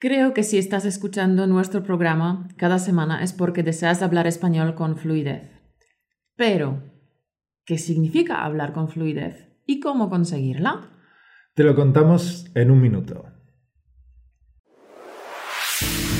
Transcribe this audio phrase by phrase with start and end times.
[0.00, 4.96] Creo que si estás escuchando nuestro programa cada semana es porque deseas hablar español con
[4.96, 5.50] fluidez.
[6.36, 6.82] Pero,
[7.66, 10.88] ¿qué significa hablar con fluidez y cómo conseguirla?
[11.52, 13.26] Te lo contamos en un minuto.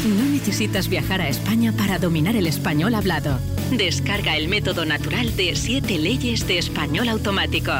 [0.04, 3.38] No necesitas viajar a España para dominar el español hablado.
[3.74, 7.72] Descarga el método natural de 7 leyes de español automático.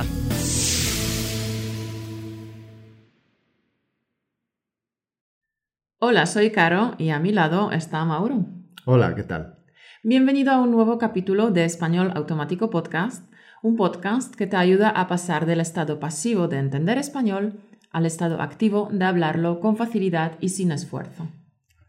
[6.03, 8.47] Hola, soy Caro y a mi lado está Mauro.
[8.87, 9.59] Hola, ¿qué tal?
[10.03, 13.31] Bienvenido a un nuevo capítulo de Español Automático Podcast,
[13.63, 17.61] un podcast que te ayuda a pasar del estado pasivo de entender español
[17.93, 21.29] al estado activo de hablarlo con facilidad y sin esfuerzo.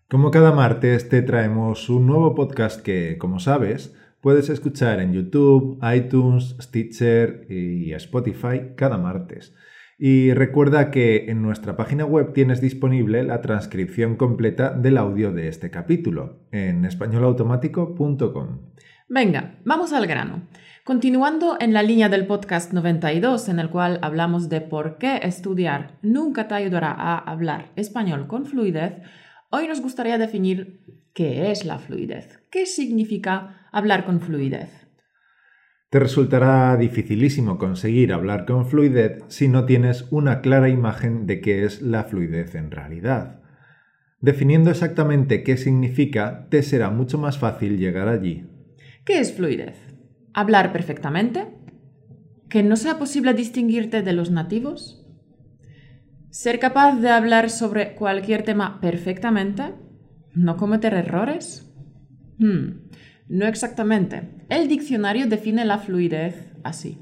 [0.10, 5.80] Como cada martes te traemos un nuevo podcast que, como sabes, puedes escuchar en YouTube,
[5.96, 9.55] iTunes, Stitcher y Spotify cada martes.
[10.04, 15.48] Y recuerda que en nuestra página web tienes disponible la transcripción completa del audio de
[15.48, 18.62] este capítulo en españolautomático.com.
[19.07, 20.48] Venga, vamos al grano.
[20.84, 25.99] Continuando en la línea del podcast 92 en el cual hablamos de por qué estudiar
[26.02, 28.94] nunca te ayudará a hablar español con fluidez,
[29.52, 30.82] hoy nos gustaría definir
[31.13, 34.80] qué es la fluidez, qué significa hablar con fluidez.
[35.92, 41.66] Te resultará dificilísimo conseguir hablar con fluidez si no tienes una clara imagen de qué
[41.66, 43.42] es la fluidez en realidad.
[44.22, 48.48] Definiendo exactamente qué significa, te será mucho más fácil llegar allí.
[49.04, 49.76] ¿Qué es fluidez?
[50.34, 51.50] ¿Hablar perfectamente?
[52.48, 55.06] ¿Que no sea posible distinguirte de los nativos?
[56.30, 59.74] ¿Ser capaz de hablar sobre cualquier tema perfectamente?
[60.36, 61.70] ¿No cometer errores?
[62.40, 62.80] Hmm.
[63.32, 64.24] No exactamente.
[64.50, 66.97] El diccionario define la fluidez así.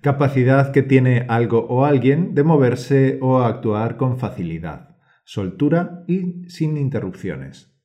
[0.00, 6.76] Capacidad que tiene algo o alguien de moverse o actuar con facilidad, soltura y sin
[6.76, 7.80] interrupciones.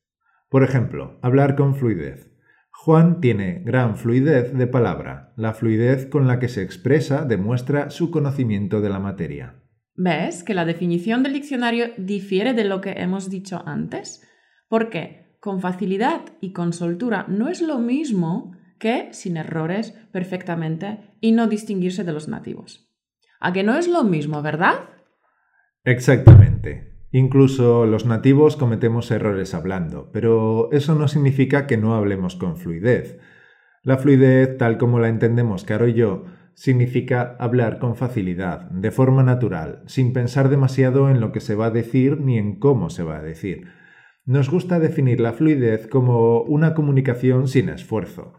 [0.48, 2.32] Por ejemplo, hablar con fluidez.
[2.72, 5.32] Juan tiene gran fluidez de palabra.
[5.36, 9.62] La fluidez con la que se expresa demuestra su conocimiento de la materia.
[9.94, 14.26] ¿Ves que la definición del diccionario difiere de lo que hemos dicho antes?
[14.66, 15.29] ¿Por qué?
[15.40, 21.48] Con facilidad y con soltura no es lo mismo que sin errores perfectamente y no
[21.48, 22.88] distinguirse de los nativos.
[23.40, 24.74] ¿A que no es lo mismo, verdad?
[25.84, 26.90] Exactamente.
[27.10, 33.18] Incluso los nativos cometemos errores hablando, pero eso no significa que no hablemos con fluidez.
[33.82, 39.22] La fluidez, tal como la entendemos Caro y yo, significa hablar con facilidad, de forma
[39.22, 43.02] natural, sin pensar demasiado en lo que se va a decir ni en cómo se
[43.02, 43.79] va a decir
[44.30, 48.34] nos gusta definir la fluidez como una comunicación sin esfuerzo.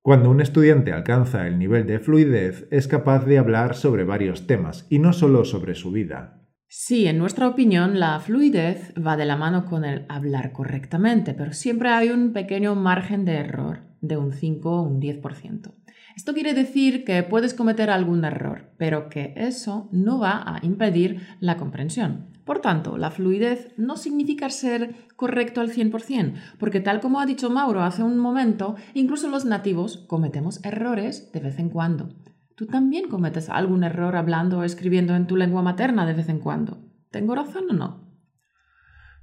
[0.00, 4.86] Cuando un estudiante alcanza el nivel de fluidez, es capaz de hablar sobre varios temas
[4.88, 6.40] y no solo sobre su vida.
[6.68, 11.52] Sí, en nuestra opinión, la fluidez va de la mano con el hablar correctamente, pero
[11.52, 15.74] siempre hay un pequeño margen de error, de un 5 o un 10%.
[16.16, 21.20] Esto quiere decir que puedes cometer algún error, pero que eso no va a impedir
[21.40, 22.29] la comprensión.
[22.50, 27.48] Por tanto, la fluidez no significa ser correcto al 100%, porque tal como ha dicho
[27.48, 32.08] Mauro hace un momento, incluso los nativos cometemos errores de vez en cuando.
[32.56, 36.40] Tú también cometes algún error hablando o escribiendo en tu lengua materna de vez en
[36.40, 36.78] cuando.
[37.12, 38.18] ¿Tengo razón o no?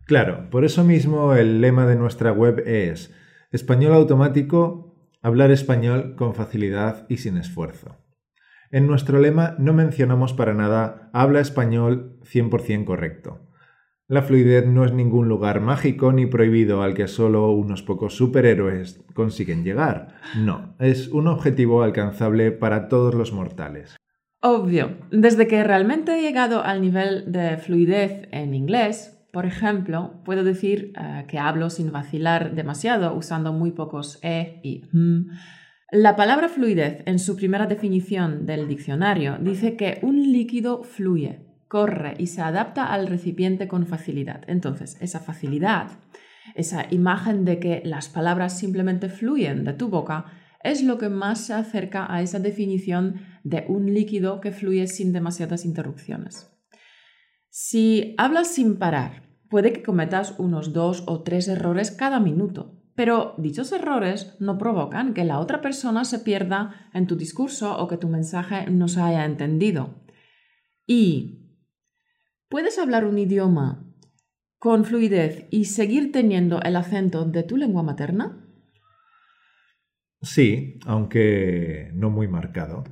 [0.05, 3.13] Claro, por eso mismo el lema de nuestra web es
[3.51, 8.06] español automático, hablar español con facilidad y sin esfuerzo.
[8.71, 13.39] En nuestro lema no mencionamos para nada habla español 100% correcto.
[14.09, 19.03] La fluidez no es ningún lugar mágico ni prohibido al que solo unos pocos superhéroes
[19.13, 20.15] consiguen llegar.
[20.37, 23.97] No, es un objetivo alcanzable para todos los mortales.
[24.41, 30.43] Obvio, desde que realmente he llegado al nivel de fluidez en inglés, por ejemplo, puedo
[30.43, 35.25] decir eh, que hablo sin vacilar demasiado usando muy pocos e y m
[35.91, 42.15] la palabra fluidez en su primera definición del diccionario dice que un líquido fluye, corre
[42.17, 44.41] y se adapta al recipiente con facilidad.
[44.47, 45.91] Entonces, esa facilidad,
[46.55, 50.25] esa imagen de que las palabras simplemente fluyen de tu boca,
[50.61, 55.13] es lo que más se acerca a esa definición de un líquido que fluye sin
[55.13, 56.51] demasiadas interrupciones.
[57.49, 63.35] Si hablas sin parar, puede que cometas unos dos o tres errores cada minuto, pero
[63.37, 67.95] dichos errores no provocan que la otra persona se pierda en tu discurso o que
[67.95, 70.03] tu mensaje no se haya entendido.
[70.87, 71.61] Y
[72.49, 73.85] puedes hablar un idioma
[74.57, 78.43] con fluidez y seguir teniendo el acento de tu lengua materna?
[80.23, 82.83] Sí, aunque no muy marcado.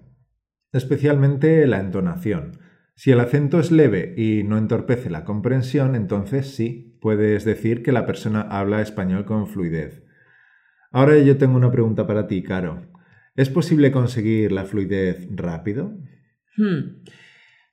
[0.72, 2.60] Especialmente la entonación.
[2.96, 7.92] Si el acento es leve y no entorpece la comprensión, entonces sí, puedes decir que
[7.92, 10.04] la persona habla español con fluidez.
[10.92, 12.88] Ahora yo tengo una pregunta para ti, Caro.
[13.36, 15.94] ¿Es posible conseguir la fluidez rápido?
[16.58, 17.04] Hmm.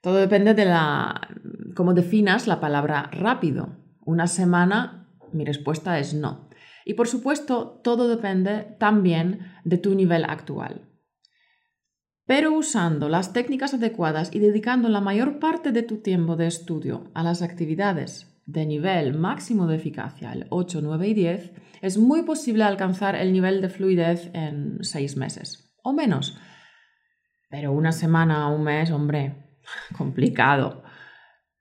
[0.02, 1.28] Todo depende de la
[1.74, 3.78] cómo definas la palabra rápido.
[4.04, 6.50] Una semana, mi respuesta es no.
[6.84, 10.90] Y por supuesto, todo depende también de tu nivel actual.
[12.26, 17.10] Pero usando las técnicas adecuadas y dedicando la mayor parte de tu tiempo de estudio
[17.14, 22.22] a las actividades de nivel máximo de eficacia, el 8, 9 y 10, es muy
[22.22, 26.38] posible alcanzar el nivel de fluidez en 6 meses o menos.
[27.50, 29.58] Pero una semana o un mes, hombre,
[29.98, 30.82] complicado.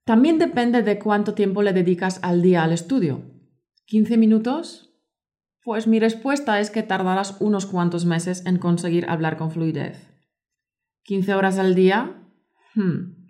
[0.06, 3.24] También depende de cuánto tiempo le dedicas al día al estudio.
[3.88, 4.94] ¿15 minutos?
[5.64, 10.12] Pues mi respuesta es que tardarás unos cuantos meses en conseguir hablar con fluidez.
[11.08, 12.24] ¿15 horas al día?
[12.74, 13.22] Hmm.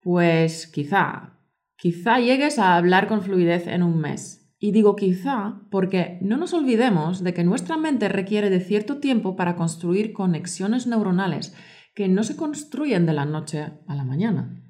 [0.00, 1.38] Pues quizá,
[1.84, 4.50] quizá llegues a hablar con fluidez en un mes.
[4.58, 9.36] Y digo quizá porque no nos olvidemos de que nuestra mente requiere de cierto tiempo
[9.36, 11.54] para construir conexiones neuronales
[11.94, 14.64] que no se construyen de la noche a la mañana.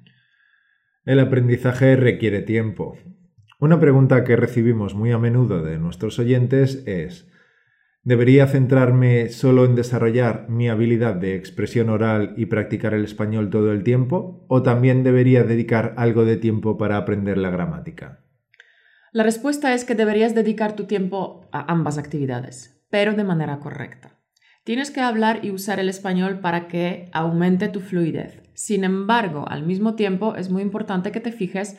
[1.05, 2.97] El aprendizaje requiere tiempo.
[3.61, 7.31] Una pregunta que recibimos muy a menudo de nuestros oyentes es
[8.05, 13.71] ¿Debería centrarme solo en desarrollar mi habilidad de expresión oral y practicar el español todo
[13.71, 14.45] el tiempo?
[14.47, 18.23] ¿O también debería dedicar algo de tiempo para aprender la gramática?
[19.11, 24.19] La respuesta es que deberías dedicar tu tiempo a ambas actividades, pero de manera correcta.
[24.63, 28.43] Tienes que hablar y usar el español para que aumente tu fluidez.
[28.53, 31.75] Sin embargo, al mismo tiempo es muy importante que te fijes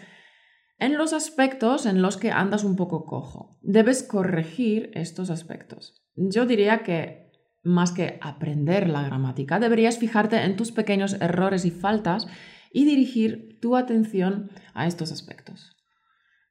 [0.80, 3.56] en los aspectos en los que andas un poco cojo.
[3.62, 6.02] Debes corregir estos aspectos.
[6.16, 7.30] Yo diría que
[7.62, 12.26] más que aprender la gramática, deberías fijarte en tus pequeños errores y faltas
[12.72, 15.76] y dirigir tu atención a estos aspectos.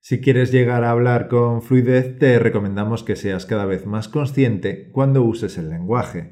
[0.01, 4.91] Si quieres llegar a hablar con fluidez, te recomendamos que seas cada vez más consciente
[4.91, 6.31] cuando uses el lenguaje.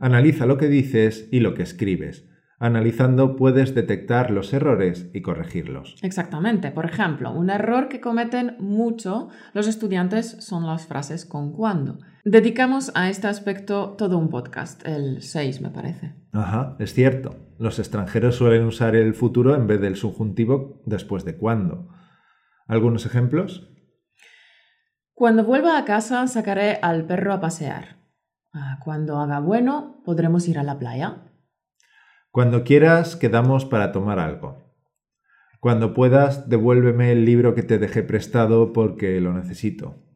[0.00, 2.28] Analiza lo que dices y lo que escribes.
[2.58, 5.96] Analizando puedes detectar los errores y corregirlos.
[6.02, 6.70] Exactamente.
[6.72, 11.98] Por ejemplo, un error que cometen mucho los estudiantes son las frases con cuando.
[12.24, 16.14] Dedicamos a este aspecto todo un podcast, el 6 me parece.
[16.30, 17.34] Ajá, es cierto.
[17.58, 21.88] Los extranjeros suelen usar el futuro en vez del subjuntivo después de cuando.
[22.68, 23.68] ¿Algunos ejemplos?
[25.14, 27.96] Cuando vuelva a casa sacaré al perro a pasear.
[28.52, 31.24] Ah, cuando haga bueno, podremos ir a la playa.
[32.30, 34.62] Cuando quieras, quedamos para tomar algo.
[35.58, 40.11] Cuando puedas, devuélveme el libro que te dejé prestado porque lo necesito.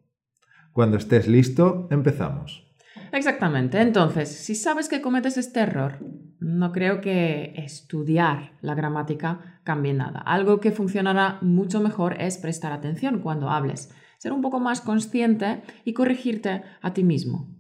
[0.77, 2.71] Cuando estés listo, empezamos.
[3.11, 3.81] Exactamente.
[3.81, 6.01] Entonces, si sabes que cometes este error,
[6.39, 10.21] no creo que estudiar la gramática cambie nada.
[10.21, 15.63] Algo que funcionará mucho mejor es prestar atención cuando hables, ser un poco más consciente
[15.87, 17.57] y corregirte a ti mismo.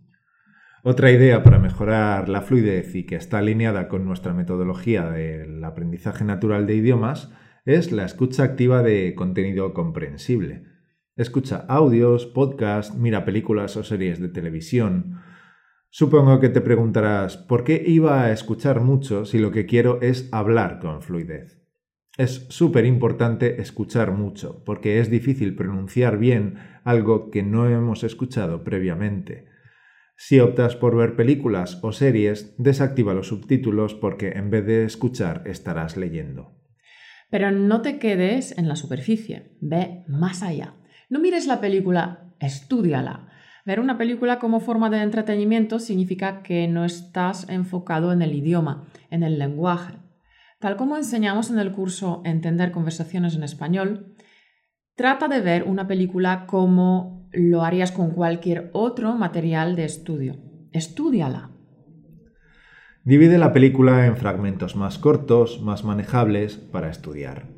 [0.83, 6.23] Otra idea para mejorar la fluidez y que está alineada con nuestra metodología del aprendizaje
[6.23, 7.33] natural de idiomas
[7.65, 10.76] es la escucha activa de contenido comprensible.
[11.17, 15.23] Escucha audios, podcasts, mira películas o series de televisión.
[15.89, 20.29] Supongo que te preguntarás, ¿por qué iba a escuchar mucho si lo que quiero es
[20.31, 21.63] hablar con fluidez?
[22.19, 28.63] Es súper importante escuchar mucho, porque es difícil pronunciar bien algo que no hemos escuchado
[28.63, 29.47] previamente.
[30.19, 35.45] Si optas por ver películas o series, desactiva los subtítulos porque en vez de escuchar
[35.47, 36.61] estarás leyendo.
[37.31, 40.75] Pero no te quedes en la superficie, ve más allá.
[41.09, 43.29] No mires la película, estudiala.
[43.65, 48.87] Ver una película como forma de entretenimiento significa que no estás enfocado en el idioma,
[49.11, 49.95] en el lenguaje.
[50.59, 54.15] Tal como enseñamos en el curso Entender conversaciones en español,
[54.97, 60.37] trata de ver una película como lo harías con cualquier otro material de estudio.
[60.73, 61.51] Estúdiala.
[63.05, 67.56] Divide la película en fragmentos más cortos, más manejables para estudiar.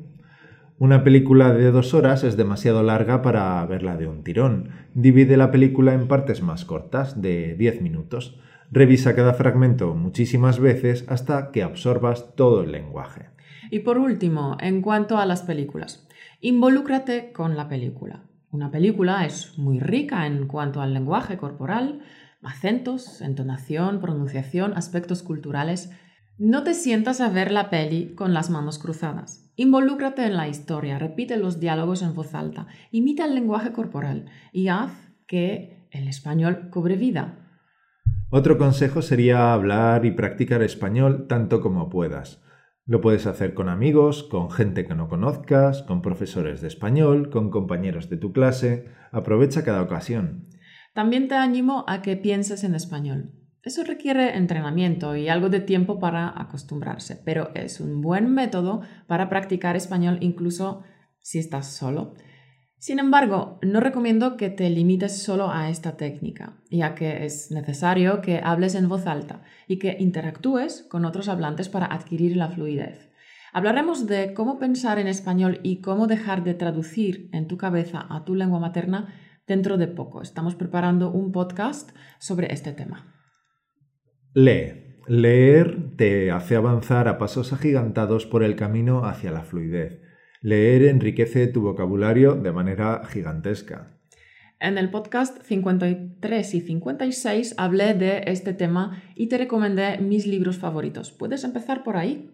[0.79, 4.69] Una película de dos horas es demasiado larga para verla de un tirón.
[4.93, 8.39] Divide la película en partes más cortas, de 10 minutos.
[8.71, 13.25] Revisa cada fragmento muchísimas veces hasta que absorbas todo el lenguaje.
[13.69, 16.07] Y por último, en cuanto a las películas,
[16.39, 18.23] involúcrate con la película.
[18.49, 21.99] Una película es muy rica en cuanto al lenguaje corporal,
[22.41, 25.91] acentos, entonación, pronunciación, aspectos culturales.
[26.41, 29.51] No te sientas a ver la peli con las manos cruzadas.
[29.57, 34.69] Involúcrate en la historia, repite los diálogos en voz alta, imita el lenguaje corporal y
[34.69, 34.93] haz
[35.27, 37.39] que el español cobre vida.
[38.29, 42.41] Otro consejo sería hablar y practicar español tanto como puedas.
[42.85, 47.49] Lo puedes hacer con amigos, con gente que no conozcas, con profesores de español, con
[47.49, 48.85] compañeros de tu clase.
[49.11, 50.47] Aprovecha cada ocasión.
[50.93, 53.33] También te animo a que pienses en español.
[53.63, 59.27] Eso requiere entrenamiento y algo de tiempo para acostumbrarse, pero es un buen método para
[59.27, 60.83] practicar español incluso
[61.19, 62.15] si estás solo.
[62.77, 68.21] Sin embargo, no recomiendo que te limites solo a esta técnica, ya que es necesario
[68.21, 73.09] que hables en voz alta y que interactúes con otros hablantes para adquirir la fluidez.
[73.51, 78.23] Hablaremos de cómo pensar en español y cómo dejar de traducir en tu cabeza a
[78.23, 79.13] tu lengua materna
[79.45, 80.21] dentro de poco.
[80.21, 83.18] Estamos preparando un podcast sobre este tema.
[84.33, 84.97] Lee.
[85.07, 90.01] Leer te hace avanzar a pasos agigantados por el camino hacia la fluidez.
[90.41, 93.97] Leer enriquece tu vocabulario de manera gigantesca.
[94.59, 100.59] En el podcast 53 y 56 hablé de este tema y te recomendé mis libros
[100.59, 101.11] favoritos.
[101.11, 102.29] ¿Puedes empezar por ahí?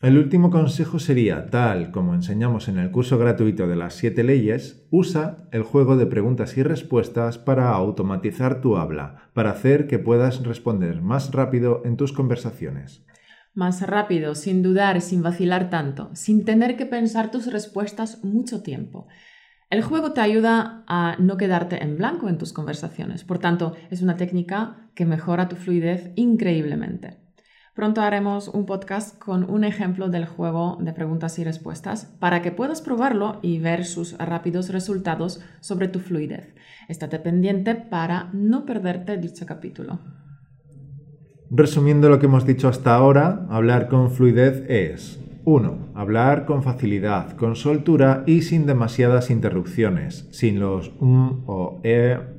[0.00, 4.86] El último consejo sería, tal como enseñamos en el curso gratuito de las siete leyes,
[4.90, 10.44] usa el juego de preguntas y respuestas para automatizar tu habla, para hacer que puedas
[10.44, 13.04] responder más rápido en tus conversaciones
[13.58, 19.08] más rápido, sin dudar, sin vacilar tanto, sin tener que pensar tus respuestas mucho tiempo.
[19.68, 24.00] El juego te ayuda a no quedarte en blanco en tus conversaciones, por tanto, es
[24.00, 27.27] una técnica que mejora tu fluidez increíblemente.
[27.78, 32.50] Pronto haremos un podcast con un ejemplo del juego de preguntas y respuestas para que
[32.50, 36.56] puedas probarlo y ver sus rápidos resultados sobre tu fluidez.
[36.88, 40.00] Estate pendiente para no perderte dicho capítulo.
[41.52, 45.92] Resumiendo lo que hemos dicho hasta ahora, hablar con fluidez es 1.
[45.94, 52.37] Hablar con facilidad, con soltura y sin demasiadas interrupciones, sin los um o e.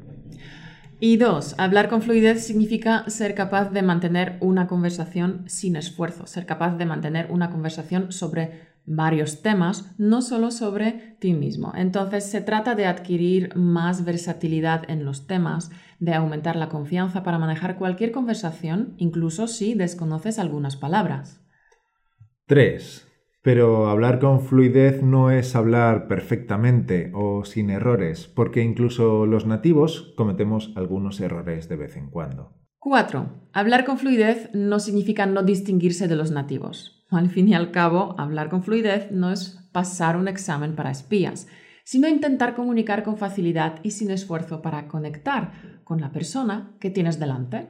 [1.01, 1.55] Y 2.
[1.57, 6.85] Hablar con fluidez significa ser capaz de mantener una conversación sin esfuerzo, ser capaz de
[6.85, 11.71] mantener una conversación sobre varios temas, no solo sobre ti mismo.
[11.75, 17.39] Entonces se trata de adquirir más versatilidad en los temas, de aumentar la confianza para
[17.39, 21.39] manejar cualquier conversación, incluso si desconoces algunas palabras.
[22.47, 23.08] 3.
[23.41, 30.13] Pero hablar con fluidez no es hablar perfectamente o sin errores, porque incluso los nativos
[30.17, 32.53] cometemos algunos errores de vez en cuando.
[32.79, 33.49] 4.
[33.53, 37.05] Hablar con fluidez no significa no distinguirse de los nativos.
[37.09, 41.47] Al fin y al cabo, hablar con fluidez no es pasar un examen para espías,
[41.83, 47.19] sino intentar comunicar con facilidad y sin esfuerzo para conectar con la persona que tienes
[47.19, 47.69] delante.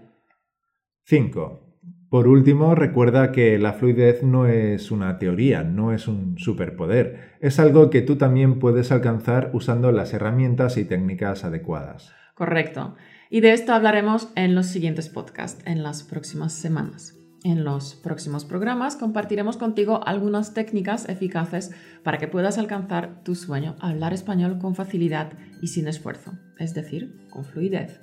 [1.06, 1.69] 5.
[2.10, 7.60] Por último, recuerda que la fluidez no es una teoría, no es un superpoder, es
[7.60, 12.12] algo que tú también puedes alcanzar usando las herramientas y técnicas adecuadas.
[12.34, 12.96] Correcto.
[13.30, 17.16] Y de esto hablaremos en los siguientes podcasts, en las próximas semanas.
[17.44, 21.72] En los próximos programas compartiremos contigo algunas técnicas eficaces
[22.04, 27.28] para que puedas alcanzar tu sueño, hablar español con facilidad y sin esfuerzo, es decir,
[27.30, 28.02] con fluidez.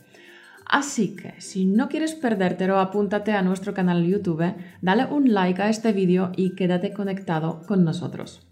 [0.69, 5.71] Así que si no quieres perdértelo, apúntate a nuestro canal YouTube, dale un like a
[5.71, 8.49] este vídeo y quédate conectado con nosotros.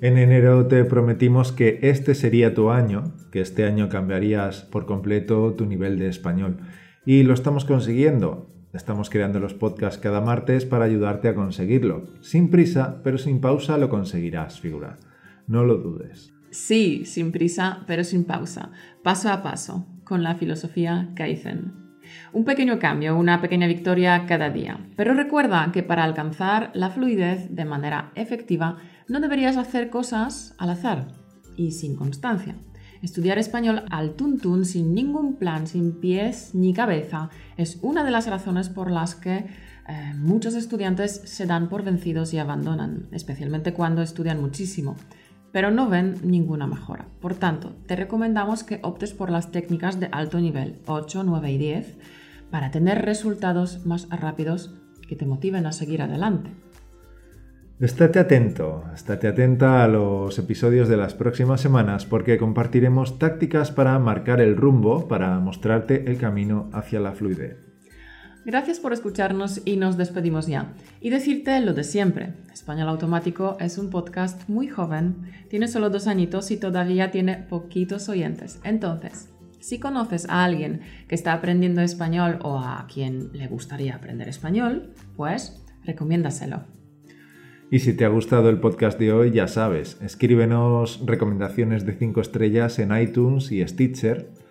[0.00, 5.52] En enero te prometimos que este sería tu año, que este año cambiarías por completo
[5.54, 6.58] tu nivel de español.
[7.04, 8.48] Y lo estamos consiguiendo.
[8.72, 12.08] Estamos creando los podcasts cada martes para ayudarte a conseguirlo.
[12.22, 14.98] Sin prisa, pero sin pausa lo conseguirás, figura.
[15.46, 16.32] No lo dudes.
[16.50, 18.72] Sí, sin prisa, pero sin pausa.
[19.02, 21.82] Paso a paso, con la filosofía Kaizen.
[22.32, 24.78] Un pequeño cambio, una pequeña victoria cada día.
[24.96, 28.78] Pero recuerda que para alcanzar la fluidez de manera efectiva
[29.08, 31.08] no deberías hacer cosas al azar
[31.56, 32.56] y sin constancia.
[33.02, 38.28] Estudiar español al tuntún sin ningún plan, sin pies ni cabeza, es una de las
[38.28, 39.46] razones por las que
[39.88, 44.96] eh, muchos estudiantes se dan por vencidos y abandonan, especialmente cuando estudian muchísimo,
[45.52, 47.06] pero no ven ninguna mejora.
[47.20, 51.58] Por tanto, te recomendamos que optes por las técnicas de alto nivel 8, 9 y
[51.58, 51.98] 10
[52.50, 54.74] para tener resultados más rápidos
[55.08, 56.50] que te motiven a seguir adelante.
[57.80, 63.98] Estate atento, estate atenta a los episodios de las próximas semanas porque compartiremos tácticas para
[63.98, 67.71] marcar el rumbo, para mostrarte el camino hacia la fluidez.
[68.44, 70.72] Gracias por escucharnos y nos despedimos ya.
[71.00, 72.34] Y decirte lo de siempre.
[72.52, 78.08] Español Automático es un podcast muy joven, tiene solo dos añitos y todavía tiene poquitos
[78.08, 78.58] oyentes.
[78.64, 79.28] Entonces,
[79.60, 84.92] si conoces a alguien que está aprendiendo español o a quien le gustaría aprender español,
[85.16, 86.64] pues recomiéndaselo.
[87.70, 92.20] Y si te ha gustado el podcast de hoy, ya sabes, escríbenos recomendaciones de 5
[92.20, 94.41] estrellas en iTunes y Stitcher.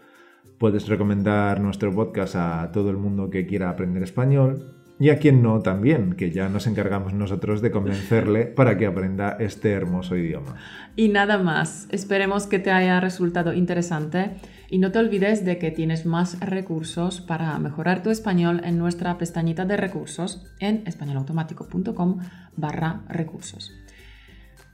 [0.62, 4.75] Puedes recomendar nuestro podcast a todo el mundo que quiera aprender español.
[5.00, 9.38] y a quien no también, que ya nos encargamos nosotros de convencerle para que aprenda
[9.39, 10.58] este hermoso idioma.
[10.96, 14.36] Y nada más, esperemos que te haya resultado interesante
[14.70, 19.18] y no te olvides de que tienes más recursos para mejorar tu español en nuestra
[19.18, 22.20] pestañita de recursos en españolautomático.com
[22.56, 23.72] barra recursos.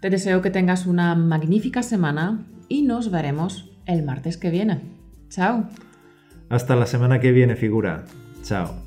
[0.02, 4.97] Te deseo que tengas una magnífica semana y nos veremos el martes que viene.
[5.30, 5.66] Chao.
[6.50, 8.06] Hasta la semana que viene, figura.
[8.44, 8.87] Chao.